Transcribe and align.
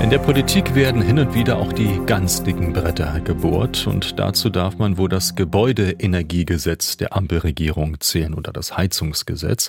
In 0.00 0.08
der 0.08 0.18
Politik 0.18 0.74
werden 0.74 1.02
hin 1.02 1.18
und 1.18 1.34
wieder 1.34 1.58
auch 1.58 1.74
die 1.74 2.00
ganz 2.06 2.42
dicken 2.42 2.72
Bretter 2.72 3.20
gebohrt 3.20 3.86
und 3.86 4.18
dazu 4.18 4.48
darf 4.48 4.78
man 4.78 4.96
wohl 4.96 5.10
das 5.10 5.36
Gebäudeenergiegesetz 5.36 6.96
der 6.96 7.14
Ampelregierung 7.14 8.00
zählen 8.00 8.32
oder 8.32 8.50
das 8.50 8.78
Heizungsgesetz. 8.78 9.68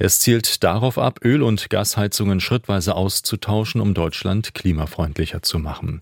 Es 0.00 0.18
zielt 0.18 0.64
darauf 0.64 0.98
ab, 0.98 1.20
Öl- 1.24 1.44
und 1.44 1.70
Gasheizungen 1.70 2.40
schrittweise 2.40 2.96
auszutauschen, 2.96 3.80
um 3.80 3.94
Deutschland 3.94 4.54
klimafreundlicher 4.54 5.42
zu 5.42 5.60
machen. 5.60 6.00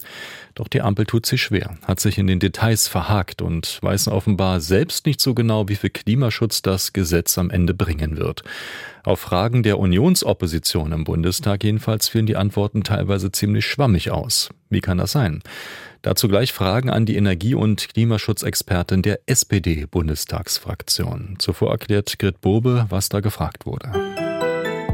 Doch 0.54 0.66
die 0.66 0.80
Ampel 0.80 1.04
tut 1.04 1.26
sich 1.26 1.42
schwer, 1.42 1.76
hat 1.84 2.00
sich 2.00 2.16
in 2.16 2.26
den 2.26 2.40
Details 2.40 2.88
verhakt 2.88 3.42
und 3.42 3.78
weiß 3.82 4.08
offenbar 4.08 4.60
selbst 4.60 5.04
nicht 5.04 5.20
so 5.20 5.34
genau, 5.34 5.68
wie 5.68 5.76
viel 5.76 5.90
Klimaschutz 5.90 6.62
das 6.62 6.94
Gesetz 6.94 7.36
am 7.36 7.50
Ende 7.50 7.74
bringen 7.74 8.16
wird. 8.16 8.42
Auf 9.08 9.20
Fragen 9.20 9.62
der 9.62 9.78
Unionsopposition 9.78 10.92
im 10.92 11.04
Bundestag 11.04 11.64
jedenfalls 11.64 12.08
fielen 12.08 12.26
die 12.26 12.36
Antworten 12.36 12.84
teilweise 12.84 13.32
ziemlich 13.32 13.64
schwammig 13.64 14.10
aus. 14.10 14.50
Wie 14.68 14.82
kann 14.82 14.98
das 14.98 15.12
sein? 15.12 15.40
Dazu 16.02 16.28
gleich 16.28 16.52
Fragen 16.52 16.90
an 16.90 17.06
die 17.06 17.16
Energie- 17.16 17.54
und 17.54 17.88
Klimaschutzexpertin 17.88 19.00
der 19.00 19.20
SPD-Bundestagsfraktion. 19.24 21.36
Zuvor 21.38 21.70
erklärt 21.70 22.18
Grit 22.18 22.42
Bobe, 22.42 22.84
was 22.90 23.08
da 23.08 23.20
gefragt 23.20 23.64
wurde. 23.64 24.07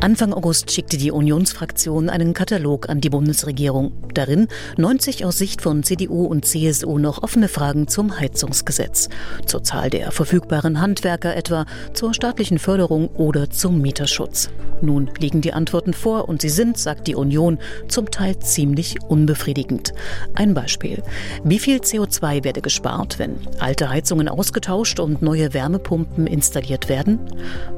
Anfang 0.05 0.35
August 0.35 0.71
schickte 0.71 0.99
die 0.99 1.11
Unionsfraktion 1.11 2.11
einen 2.11 2.35
Katalog 2.35 2.91
an 2.91 3.01
die 3.01 3.09
Bundesregierung. 3.09 3.95
Darin 4.13 4.49
90 4.77 5.25
aus 5.25 5.39
Sicht 5.39 5.63
von 5.63 5.83
CDU 5.83 6.27
und 6.27 6.45
CSU 6.45 6.99
noch 6.99 7.23
offene 7.23 7.49
Fragen 7.49 7.89
zum 7.89 8.21
Heizungsgesetz, 8.21 9.09
zur 9.47 9.63
Zahl 9.63 9.89
der 9.89 10.13
verfügbaren 10.13 10.79
Handwerker 10.79 11.35
etwa, 11.35 11.65
zur 11.95 12.13
staatlichen 12.13 12.59
Förderung 12.59 13.09
oder 13.17 13.49
zum 13.49 13.81
Mieterschutz. 13.81 14.51
Nun 14.85 15.11
liegen 15.19 15.41
die 15.41 15.53
Antworten 15.53 15.95
vor 15.95 16.29
und 16.29 16.43
sie 16.43 16.49
sind, 16.51 16.77
sagt 16.77 17.07
die 17.07 17.15
Union, 17.15 17.59
zum 17.89 18.11
Teil 18.11 18.39
ziemlich 18.39 19.03
unbefriedigend. 19.09 19.95
Ein 20.35 20.53
Beispiel. 20.55 21.03
Wie 21.43 21.59
viel 21.59 21.79
CO2 21.79 22.45
werde 22.45 22.61
gespart, 22.61 23.19
wenn 23.19 23.37
alte 23.59 23.89
Heizungen 23.89 24.29
ausgetauscht 24.29 25.01
und 25.01 25.23
neue 25.23 25.55
Wärmepumpen 25.55 26.27
installiert 26.27 26.89
werden? 26.89 27.19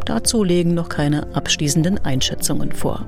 Dazu 0.05 0.43
legen 0.43 0.75
noch 0.75 0.89
keine 0.89 1.35
abschließenden 1.35 2.05
Einschätzungen 2.05 2.73
vor. 2.73 3.07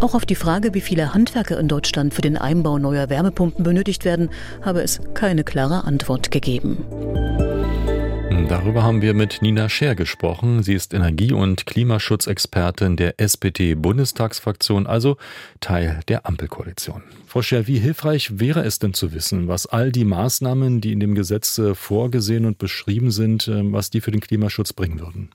Auch 0.00 0.14
auf 0.14 0.26
die 0.26 0.34
Frage, 0.34 0.74
wie 0.74 0.80
viele 0.80 1.14
Handwerker 1.14 1.58
in 1.58 1.68
Deutschland 1.68 2.14
für 2.14 2.22
den 2.22 2.36
Einbau 2.36 2.78
neuer 2.78 3.08
Wärmepumpen 3.08 3.64
benötigt 3.64 4.04
werden, 4.04 4.30
habe 4.62 4.82
es 4.82 5.00
keine 5.14 5.44
klare 5.44 5.84
Antwort 5.84 6.30
gegeben. 6.30 6.84
Darüber 8.30 8.82
haben 8.82 9.02
wir 9.02 9.14
mit 9.14 9.42
Nina 9.42 9.68
Scher 9.68 9.94
gesprochen. 9.94 10.62
Sie 10.62 10.74
ist 10.74 10.92
Energie- 10.92 11.32
und 11.32 11.66
Klimaschutzexpertin 11.66 12.96
der 12.96 13.20
SPD-Bundestagsfraktion, 13.20 14.86
also 14.86 15.16
Teil 15.60 16.00
der 16.08 16.26
Ampelkoalition. 16.26 17.02
Frau 17.26 17.42
Scher, 17.42 17.66
wie 17.66 17.78
hilfreich 17.78 18.38
wäre 18.38 18.64
es 18.64 18.78
denn 18.78 18.94
zu 18.94 19.12
wissen, 19.12 19.48
was 19.48 19.66
all 19.66 19.92
die 19.92 20.04
Maßnahmen, 20.04 20.80
die 20.80 20.92
in 20.92 21.00
dem 21.00 21.14
Gesetz 21.14 21.58
äh, 21.58 21.74
vorgesehen 21.74 22.46
und 22.46 22.58
beschrieben 22.58 23.10
sind, 23.10 23.48
äh, 23.48 23.72
was 23.72 23.90
die 23.90 24.00
für 24.00 24.10
den 24.10 24.20
Klimaschutz 24.20 24.72
bringen 24.72 25.00
würden? 25.00 25.30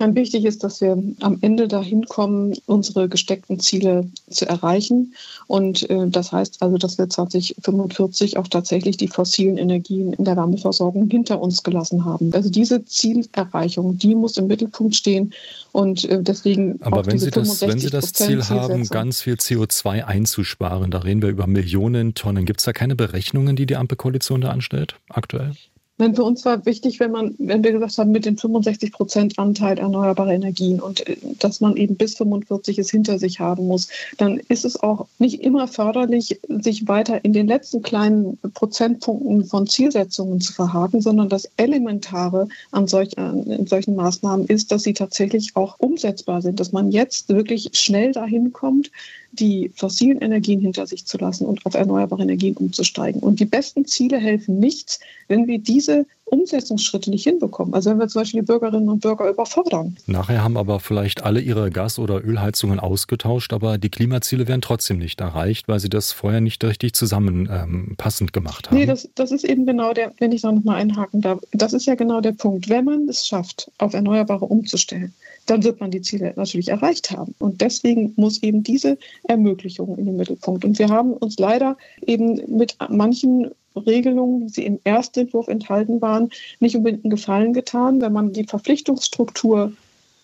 Wichtig 0.00 0.44
ist, 0.44 0.62
dass 0.62 0.80
wir 0.80 0.96
am 1.20 1.38
Ende 1.40 1.66
dahin 1.66 2.04
kommen, 2.04 2.54
unsere 2.66 3.08
gesteckten 3.08 3.58
Ziele 3.58 4.08
zu 4.30 4.48
erreichen. 4.48 5.14
Und 5.48 5.90
äh, 5.90 6.08
das 6.08 6.30
heißt 6.30 6.62
also, 6.62 6.78
dass 6.78 6.98
wir 6.98 7.08
2045 7.08 8.36
auch 8.36 8.46
tatsächlich 8.46 8.96
die 8.96 9.08
fossilen 9.08 9.58
Energien 9.58 10.12
in 10.12 10.24
der 10.24 10.36
Wärmeversorgung 10.36 11.10
hinter 11.10 11.40
uns 11.40 11.64
gelassen 11.64 12.04
haben. 12.04 12.32
Also 12.32 12.48
diese 12.48 12.84
Zielerreichung, 12.84 13.98
die 13.98 14.14
muss 14.14 14.36
im 14.36 14.46
Mittelpunkt 14.46 14.94
stehen. 14.94 15.34
Und 15.72 16.04
äh, 16.04 16.22
deswegen. 16.22 16.80
Aber 16.80 17.04
wenn 17.04 17.18
Sie, 17.18 17.32
das, 17.32 17.60
wenn 17.60 17.80
Sie 17.80 17.90
das 17.90 18.12
Ziel 18.12 18.44
haben, 18.44 18.84
ganz 18.84 19.22
viel 19.22 19.34
CO2 19.34 20.04
einzusparen, 20.04 20.92
da 20.92 20.98
reden 20.98 21.22
wir 21.22 21.28
über 21.28 21.48
Millionen 21.48 22.14
Tonnen, 22.14 22.44
gibt 22.44 22.60
es 22.60 22.66
da 22.66 22.72
keine 22.72 22.94
Berechnungen, 22.94 23.56
die 23.56 23.66
die 23.66 23.74
Ampelkoalition 23.74 24.42
da 24.42 24.50
anstellt 24.50 24.94
aktuell? 25.08 25.54
Nein, 26.00 26.14
für 26.14 26.22
uns 26.22 26.44
war 26.44 26.64
wichtig, 26.64 27.00
wenn 27.00 27.10
man, 27.10 27.34
wenn 27.38 27.64
wir 27.64 27.72
gesagt 27.72 27.98
haben, 27.98 28.12
mit 28.12 28.24
dem 28.24 28.38
65 28.38 28.92
Prozent 28.92 29.36
Anteil 29.36 29.78
erneuerbarer 29.78 30.32
Energien 30.32 30.78
und 30.80 31.04
äh, 31.08 31.16
dass 31.40 31.60
man 31.60 31.76
eben 31.76 31.96
bis 31.96 32.16
45 32.16 32.78
es 32.78 32.88
hinter 32.88 33.18
sich 33.18 33.40
haben 33.40 33.66
muss, 33.66 33.88
dann 34.16 34.38
ist 34.48 34.64
es 34.64 34.80
auch 34.80 35.08
nicht 35.18 35.42
immer 35.42 35.66
förderlich, 35.66 36.40
sich 36.48 36.86
weiter 36.86 37.24
in 37.24 37.32
den 37.32 37.48
letzten 37.48 37.82
kleinen 37.82 38.38
Prozentpunkten 38.54 39.44
von 39.44 39.66
Zielsetzungen 39.66 40.40
zu 40.40 40.52
verhaken, 40.52 41.00
sondern 41.00 41.28
das 41.28 41.50
Elementare 41.56 42.48
an 42.70 42.86
solch, 42.86 43.18
an 43.18 43.66
solchen 43.66 43.96
Maßnahmen 43.96 44.46
ist, 44.46 44.70
dass 44.70 44.84
sie 44.84 44.94
tatsächlich 44.94 45.56
auch 45.56 45.80
umsetzbar 45.80 46.42
sind, 46.42 46.60
dass 46.60 46.70
man 46.70 46.92
jetzt 46.92 47.28
wirklich 47.28 47.70
schnell 47.72 48.12
dahin 48.12 48.52
kommt, 48.52 48.92
die 49.32 49.70
fossilen 49.74 50.20
Energien 50.20 50.60
hinter 50.60 50.86
sich 50.86 51.04
zu 51.06 51.18
lassen 51.18 51.46
und 51.46 51.64
auf 51.66 51.74
erneuerbare 51.74 52.22
Energien 52.22 52.56
umzusteigen. 52.56 53.20
Und 53.20 53.40
die 53.40 53.44
besten 53.44 53.84
Ziele 53.84 54.18
helfen 54.18 54.58
nichts, 54.58 55.00
wenn 55.28 55.46
wir 55.46 55.58
diese 55.58 55.87
Umsetzungsschritte 56.30 57.10
nicht 57.10 57.24
hinbekommen. 57.24 57.74
Also 57.74 57.90
wenn 57.90 57.98
wir 57.98 58.08
zum 58.08 58.20
Beispiel 58.20 58.40
die 58.40 58.46
Bürgerinnen 58.46 58.88
und 58.88 59.00
Bürger 59.00 59.28
überfordern. 59.28 59.96
Nachher 60.06 60.42
haben 60.42 60.56
aber 60.56 60.80
vielleicht 60.80 61.24
alle 61.24 61.40
ihre 61.40 61.70
Gas- 61.70 61.98
oder 61.98 62.24
Ölheizungen 62.24 62.80
ausgetauscht, 62.80 63.52
aber 63.52 63.78
die 63.78 63.88
Klimaziele 63.88 64.46
werden 64.46 64.60
trotzdem 64.60 64.98
nicht 64.98 65.20
erreicht, 65.20 65.68
weil 65.68 65.80
sie 65.80 65.88
das 65.88 66.12
vorher 66.12 66.40
nicht 66.40 66.62
richtig 66.64 66.94
zusammenpassend 66.94 68.30
ähm, 68.30 68.32
gemacht 68.32 68.68
haben. 68.68 68.76
Nee, 68.76 68.86
das, 68.86 69.08
das 69.14 69.32
ist 69.32 69.44
eben 69.44 69.66
genau 69.66 69.92
der, 69.92 70.12
wenn 70.18 70.32
ich 70.32 70.42
da 70.42 70.52
nochmal 70.52 70.76
einhaken 70.76 71.20
darf, 71.20 71.40
das 71.52 71.72
ist 71.72 71.86
ja 71.86 71.94
genau 71.94 72.20
der 72.20 72.32
Punkt. 72.32 72.68
Wenn 72.68 72.84
man 72.84 73.08
es 73.08 73.26
schafft, 73.26 73.70
auf 73.78 73.94
Erneuerbare 73.94 74.44
umzustellen, 74.44 75.14
dann 75.46 75.64
wird 75.64 75.80
man 75.80 75.90
die 75.90 76.02
Ziele 76.02 76.34
natürlich 76.36 76.68
erreicht 76.68 77.10
haben. 77.10 77.34
Und 77.38 77.62
deswegen 77.62 78.12
muss 78.16 78.42
eben 78.42 78.62
diese 78.62 78.98
Ermöglichung 79.24 79.96
in 79.96 80.04
den 80.04 80.16
Mittelpunkt. 80.16 80.64
Und 80.64 80.78
wir 80.78 80.88
haben 80.88 81.12
uns 81.12 81.38
leider 81.38 81.76
eben 82.06 82.40
mit 82.54 82.76
manchen 82.90 83.50
Regelungen, 83.86 84.42
wie 84.42 84.48
sie 84.48 84.64
im 84.64 84.80
ersten 84.84 85.20
Entwurf 85.20 85.48
enthalten 85.48 86.00
waren, 86.00 86.30
nicht 86.60 86.76
unbedingt 86.76 87.04
einen 87.04 87.10
Gefallen 87.10 87.52
getan, 87.52 88.00
wenn 88.00 88.12
man 88.12 88.32
die 88.32 88.44
Verpflichtungsstruktur 88.44 89.72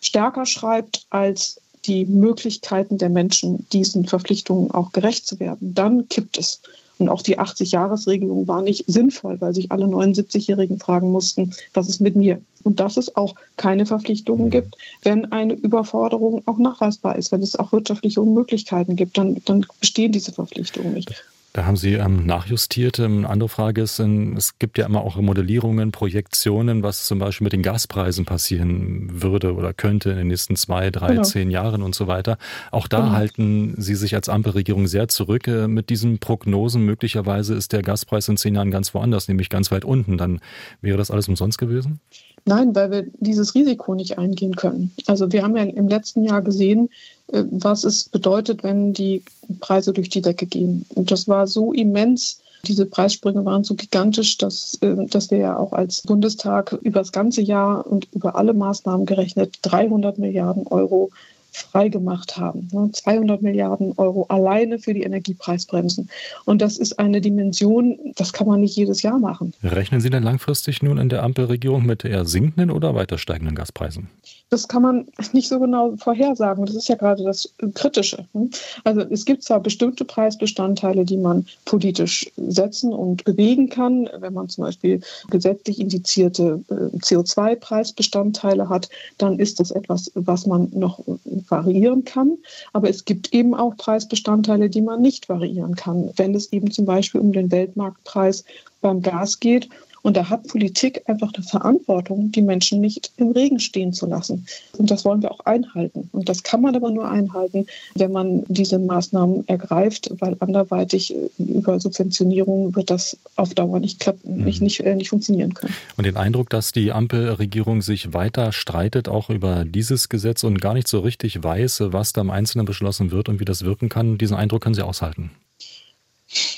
stärker 0.01 0.47
schreibt 0.47 1.07
als 1.11 1.61
die 1.87 2.05
Möglichkeiten 2.07 2.99
der 2.99 3.11
Menschen, 3.11 3.67
diesen 3.73 4.07
Verpflichtungen 4.07 4.71
auch 4.71 4.93
gerecht 4.93 5.27
zu 5.27 5.39
werden. 5.41 5.75
Dann 5.75 6.09
kippt 6.09 6.39
es. 6.39 6.61
Und 6.99 7.09
auch 7.09 7.23
die 7.23 7.39
80-Jahres-Regelung 7.39 8.47
war 8.47 8.63
nicht 8.63 8.85
sinnvoll, 8.87 9.41
weil 9.41 9.53
sich 9.53 9.73
alle 9.73 9.87
79-Jährigen 9.87 10.79
fragen 10.79 11.11
mussten, 11.11 11.53
was 11.73 11.89
ist 11.89 12.01
mit 12.01 12.15
mir? 12.15 12.41
Und 12.63 12.79
dass 12.79 12.97
es 12.97 13.17
auch 13.17 13.35
keine 13.57 13.85
Verpflichtungen 13.85 14.49
gibt, 14.49 14.77
wenn 15.03 15.31
eine 15.33 15.55
Überforderung 15.55 16.43
auch 16.47 16.59
nachweisbar 16.59 17.17
ist, 17.17 17.33
wenn 17.33 17.43
es 17.43 17.57
auch 17.57 17.73
wirtschaftliche 17.73 18.21
Unmöglichkeiten 18.21 18.95
gibt, 18.95 19.19
dann, 19.19 19.43
dann 19.45 19.67
bestehen 19.81 20.13
diese 20.13 20.33
Verpflichtungen 20.33 20.95
nicht. 20.95 21.25
Da 21.55 21.67
haben 21.67 21.77
Sie 21.77 21.93
ähm, 21.93 22.27
nachjustiert. 22.27 22.99
Ähm, 22.99 23.19
eine 23.19 23.31
andere 23.31 23.49
Frage 23.49 23.83
ist, 23.83 24.01
ähm, 24.01 24.37
es 24.37 24.59
gibt 24.59 24.77
ja 24.77 24.87
immer 24.87 25.03
auch 25.03 25.15
Modellierungen, 25.17 25.93
Projektionen, 25.93 26.83
was 26.83 27.07
zum 27.07 27.21
Beispiel 27.21 27.45
mit 27.45 27.53
den 27.53 27.63
Gaspreisen 27.63 28.25
passieren 28.25 29.23
würde 29.23 29.55
oder 29.55 29.73
könnte 29.73 30.11
in 30.11 30.17
den 30.17 30.27
nächsten 30.27 30.57
zwei, 30.57 30.91
drei, 30.91 31.11
genau. 31.11 31.23
zehn 31.23 31.53
Jahren 31.53 31.83
und 31.83 31.95
so 31.95 32.09
weiter. 32.09 32.39
Auch 32.73 32.89
da 32.89 33.03
genau. 33.03 33.13
halten 33.13 33.75
Sie 33.79 33.95
sich 33.95 34.17
als 34.17 34.29
Ampelregierung 34.29 34.89
sehr 34.89 35.07
zurück 35.07 35.47
äh, 35.47 35.69
mit 35.69 35.91
diesen 35.91 36.19
Prognosen. 36.19 36.85
Möglicherweise 36.85 37.55
ist 37.55 37.73
der 37.73 37.83
Gaspreis 37.83 38.27
in 38.27 38.37
zehn 38.37 38.57
Jahren 38.57 38.73
ganz 38.73 38.93
woanders, 38.93 39.29
nämlich 39.29 39.49
ganz 39.49 39.71
weit 39.71 39.85
unten. 39.85 40.19
Dann 40.19 40.41
wäre 40.81 40.99
das 40.99 41.13
alles 41.13 41.29
umsonst 41.29 41.59
gewesen? 41.59 42.01
Nein, 42.47 42.75
weil 42.75 42.91
wir 42.91 43.07
dieses 43.21 43.55
Risiko 43.55 43.95
nicht 43.95 44.19
eingehen 44.19 44.57
können. 44.57 44.91
Also 45.07 45.31
wir 45.31 45.45
haben 45.45 45.57
ja 45.57 45.63
im 45.63 45.87
letzten 45.87 46.25
Jahr 46.25 46.43
gesehen, 46.43 46.91
was 47.29 47.85
es 47.85 48.09
bedeutet, 48.09 48.63
wenn 48.63 48.93
die 48.93 49.23
Preise 49.61 49.93
durch 49.93 50.09
die 50.09 50.23
Decke 50.23 50.47
gehen. 50.47 50.85
Und 50.95 51.11
das 51.11 51.29
war 51.29 51.47
so 51.47 51.73
immens. 51.73 52.41
Diese 52.67 52.87
Preissprünge 52.87 53.45
waren 53.45 53.65
so 53.65 53.75
gigantisch, 53.75 54.39
dass, 54.39 54.79
äh, 54.81 55.07
dass 55.07 55.31
wir 55.31 55.39
ja 55.39 55.57
auch 55.57 55.73
als 55.73 56.03
Bundestag 56.03 56.73
über 56.83 57.01
das 57.01 57.13
ganze 57.13 57.43
Jahr 57.43 57.87
und 57.87 58.09
über 58.13 58.37
alle 58.37 58.55
Maßnahmen 58.55 59.07
gerechnet 59.07 59.59
300 59.63 60.19
Milliarden 60.19 60.67
Euro 60.69 61.11
freigemacht 61.55 62.37
haben. 62.37 62.69
200 62.93 63.41
ne, 63.43 63.51
Milliarden 63.51 63.93
Euro 63.97 64.25
alleine 64.29 64.79
für 64.79 64.93
die 64.93 65.03
Energiepreisbremsen. 65.03 66.11
Und 66.45 66.61
das 66.61 66.79
ist 66.79 66.99
eine 66.99 67.21
Dimension, 67.21 67.99
das 68.17 68.33
kann 68.33 68.47
man 68.47 68.61
nicht 68.61 68.77
jedes 68.77 69.03
Jahr 69.03 69.19
machen. 69.19 69.53
Rechnen 69.63 70.01
Sie 70.01 70.11
denn 70.11 70.23
langfristig 70.23 70.83
nun 70.83 70.99
in 70.99 71.09
der 71.09 71.23
Ampelregierung 71.23 71.87
mit 71.87 72.05
eher 72.05 72.25
sinkenden 72.25 72.71
oder 72.71 72.95
weiter 72.95 73.19
steigenden 73.19 73.55
Gaspreisen? 73.55 74.09
Das 74.51 74.69
kann 74.69 74.83
man 74.83 75.07
nicht 75.33 75.49
so 75.49 75.59
genau 75.59 75.97
vorhersagen. 75.97 76.67
Das 76.67 76.77
ist 76.77 76.89
ja 76.89 76.95
gerade 76.95 77.25
das 77.25 77.53
Kritische. 77.75 78.27
Ne? 78.33 78.51
Also 78.85 79.01
es 79.01 79.25
gibt 79.25 79.43
zwar 79.43 79.61
bestimmte 79.61 80.05
Preisbestandteile, 80.05 81.05
die 81.05 81.17
man 81.17 81.47
politisch 81.65 82.31
setzen 82.37 82.93
und 82.93 83.25
bewegen 83.25 83.69
kann. 83.69 84.09
Wenn 84.19 84.33
man 84.33 84.49
zum 84.49 84.65
Beispiel 84.65 85.01
gesetzlich 85.31 85.81
indizierte 85.81 86.63
äh, 86.69 86.97
CO2-Preisbestandteile 86.99 88.69
hat, 88.69 88.89
dann 89.19 89.39
ist 89.39 89.61
das 89.61 89.71
etwas, 89.71 90.13
was 90.15 90.47
man 90.47 90.71
noch 90.73 91.01
variieren 91.49 92.05
kann. 92.05 92.39
Aber 92.73 92.89
es 92.89 93.05
gibt 93.05 93.33
eben 93.33 93.55
auch 93.55 93.77
Preisbestandteile, 93.77 94.69
die 94.71 94.83
man 94.83 95.03
nicht 95.03 95.29
variieren 95.29 95.75
kann, 95.75 96.11
wenn 96.17 96.35
es 96.35 96.53
eben 96.53 96.71
zum 96.71 96.85
Beispiel 96.85 97.21
um 97.21 97.33
den 97.33 97.51
Weltmarktpreis 97.51 98.45
beim 98.81 99.03
Gas 99.03 99.41
geht 99.41 99.69
Und 100.05 100.19
da 100.19 100.29
hat 100.29 100.47
Politik 100.49 101.01
einfach 101.07 101.33
eine 101.35 101.43
Verantwortung, 101.43 102.31
die 102.31 102.43
Menschen 102.43 102.83
nicht 102.83 103.11
im 103.17 103.31
Regen 103.31 103.59
stehen 103.59 103.95
zu 103.95 104.05
lassen. 104.05 104.47
Und 104.77 104.91
das 104.91 105.07
wollen 105.07 105.23
wir 105.23 105.33
auch 105.33 105.41
einhalten. 105.41 106.11
Und 106.13 106.29
das 106.29 106.43
kann 106.43 106.61
man 106.61 106.77
aber 106.77 106.91
nur 106.91 107.11
einhalten, 107.11 107.67
wenn 107.95 108.13
man 108.13 108.45
diese 108.49 108.79
Maßnahmen 108.79 109.49
ergreift, 109.49 110.11
weil 110.21 110.37
anderweitig 110.41 111.15
äh, 111.15 111.31
über 111.39 111.81
Subventionierung 111.81 112.77
wird 112.77 112.91
das 112.91 113.17
auf 113.37 113.55
Dauer 113.55 113.81
nicht 113.81 113.99
klappen, 113.99 114.41
mhm. 114.41 114.45
nicht, 114.45 114.61
nicht, 114.61 114.81
äh, 114.81 114.95
nicht 114.95 115.09
funktionieren 115.09 115.55
können. 115.55 115.73
Und 115.97 116.05
den 116.05 116.19
Eindruck, 116.19 116.51
dass 116.51 116.73
die 116.73 116.93
Ampelregierung 116.93 117.81
sich 117.81 118.13
weiter 118.13 118.53
streitet, 118.53 119.09
auch 119.09 119.31
über 119.31 119.65
dieses 119.65 120.11
Gesetz 120.11 120.45
und 120.45 120.61
gar 120.61 120.75
nicht 120.75 120.87
so 120.87 121.01
richtig 121.01 121.43
weiß, 121.43 121.83
was 121.87 122.13
da 122.13 122.21
im 122.21 122.31
Einzelnen 122.31 122.67
beschlossen 122.67 123.11
wird 123.11 123.31
und 123.31 123.41
wie 123.41 123.47
das 123.47 123.65
wirken 123.65 123.89
kann, 123.89 124.19
diesen 124.19 124.37
Eindruck 124.37 124.61
können 124.61 124.75
Sie 124.75 124.83
aushalten. 124.83 125.31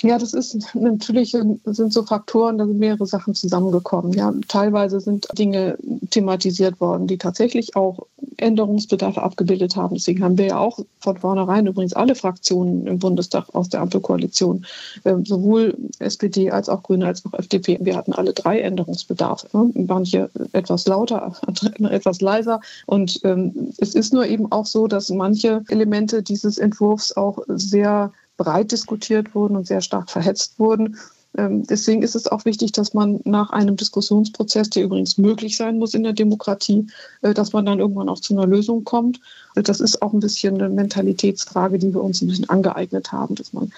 Ja, 0.00 0.18
das 0.18 0.32
ist 0.32 0.74
natürlich 0.74 1.32
sind 1.32 1.92
so 1.92 2.02
Faktoren, 2.02 2.58
da 2.58 2.66
sind 2.66 2.78
mehrere 2.78 3.06
Sachen 3.06 3.34
zusammengekommen. 3.34 4.12
Ja, 4.12 4.32
teilweise 4.48 5.00
sind 5.00 5.26
Dinge 5.36 5.76
thematisiert 6.10 6.80
worden, 6.80 7.06
die 7.06 7.18
tatsächlich 7.18 7.76
auch 7.76 8.06
Änderungsbedarfe 8.38 9.22
abgebildet 9.22 9.76
haben. 9.76 9.94
Deswegen 9.94 10.22
haben 10.22 10.38
wir 10.38 10.46
ja 10.46 10.58
auch 10.58 10.78
von 11.00 11.18
vornherein 11.18 11.66
übrigens 11.66 11.92
alle 11.92 12.14
Fraktionen 12.14 12.86
im 12.86 12.98
Bundestag 12.98 13.54
aus 13.54 13.68
der 13.68 13.80
Ampelkoalition, 13.80 14.64
äh, 15.04 15.14
sowohl 15.24 15.76
SPD 15.98 16.50
als 16.50 16.68
auch 16.68 16.82
Grüne 16.82 17.06
als 17.06 17.24
auch 17.26 17.34
FDP. 17.34 17.78
Wir 17.80 17.96
hatten 17.96 18.12
alle 18.12 18.32
drei 18.32 18.60
Änderungsbedarfe. 18.60 19.48
Manche 19.74 20.30
etwas 20.52 20.86
lauter, 20.86 21.36
andere 21.46 21.90
etwas 21.90 22.20
leiser. 22.20 22.60
Und 22.86 23.20
ähm, 23.24 23.72
es 23.78 23.94
ist 23.94 24.12
nur 24.12 24.26
eben 24.26 24.50
auch 24.52 24.66
so, 24.66 24.86
dass 24.86 25.10
manche 25.10 25.64
Elemente 25.68 26.22
dieses 26.22 26.58
Entwurfs 26.58 27.16
auch 27.16 27.38
sehr 27.48 28.12
breit 28.36 28.72
diskutiert 28.72 29.34
wurden 29.34 29.56
und 29.56 29.66
sehr 29.66 29.80
stark 29.80 30.10
verhetzt 30.10 30.58
wurden. 30.58 30.96
Ähm, 31.36 31.66
deswegen 31.66 32.02
ist 32.02 32.14
es 32.14 32.26
auch 32.28 32.44
wichtig, 32.44 32.72
dass 32.72 32.94
man 32.94 33.20
nach 33.24 33.50
einem 33.50 33.76
Diskussionsprozess, 33.76 34.70
der 34.70 34.84
übrigens 34.84 35.18
möglich 35.18 35.56
sein 35.56 35.78
muss 35.78 35.94
in 35.94 36.02
der 36.02 36.12
Demokratie, 36.12 36.86
äh, 37.22 37.34
dass 37.34 37.52
man 37.52 37.66
dann 37.66 37.78
irgendwann 37.78 38.08
auch 38.08 38.20
zu 38.20 38.34
einer 38.34 38.46
Lösung 38.46 38.84
kommt. 38.84 39.20
Das 39.54 39.80
ist 39.80 40.00
auch 40.02 40.12
ein 40.12 40.20
bisschen 40.20 40.54
eine 40.54 40.68
Mentalitätsfrage, 40.68 41.78
die 41.78 41.92
wir 41.92 42.02
uns 42.02 42.22
ein 42.22 42.28
bisschen 42.28 42.48
angeeignet 42.48 43.12
haben, 43.12 43.34
dass 43.34 43.52
man, 43.52 43.72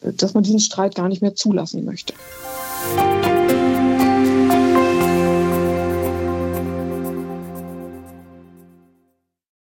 äh, 0.00 0.12
dass 0.12 0.34
man 0.34 0.42
diesen 0.42 0.60
Streit 0.60 0.94
gar 0.94 1.08
nicht 1.08 1.22
mehr 1.22 1.34
zulassen 1.34 1.84
möchte. 1.84 2.14